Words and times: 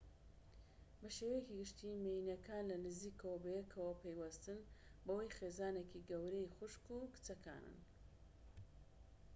بە 0.99 1.09
شێوەیەکی 1.17 1.57
گشتی 1.61 1.99
مێییەنەکان 2.03 2.63
لە 2.71 2.77
نزیکەوە 2.85 3.37
بەیەکەوە 3.43 3.93
پەیوەستن 4.01 4.59
بەوەی 5.05 5.33
خێزانێکی 5.37 6.05
گەورەی 6.09 6.51
خوشک 6.55 6.83
و 6.91 7.11
کچەکانن 7.13 7.77